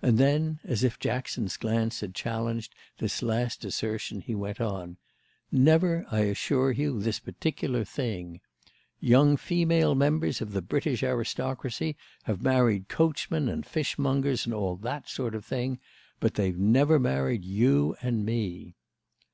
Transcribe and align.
And 0.00 0.16
then 0.16 0.60
as 0.64 0.82
if 0.82 0.98
Jackson's 0.98 1.58
glance 1.58 2.00
had 2.00 2.14
challenged 2.14 2.74
this 2.96 3.22
last 3.22 3.66
assertion 3.66 4.22
he 4.22 4.34
went 4.34 4.62
on: 4.62 4.96
"Never, 5.50 6.06
I 6.10 6.20
assure 6.20 6.70
you, 6.72 6.98
this 7.02 7.18
particular 7.18 7.84
thing. 7.84 8.40
Young 8.98 9.36
female 9.36 9.94
members 9.94 10.40
of 10.40 10.52
the 10.52 10.62
British 10.62 11.02
aristocracy 11.02 11.98
have 12.22 12.40
married 12.40 12.88
coachmen 12.88 13.50
and 13.50 13.66
fishmongers 13.66 14.46
and 14.46 14.54
all 14.54 14.76
that 14.76 15.06
sort 15.10 15.34
of 15.34 15.44
thing; 15.44 15.78
but 16.18 16.32
they've 16.32 16.56
never 16.58 16.98
married 16.98 17.44
you 17.44 17.94
and 18.00 18.24
me." 18.24 18.74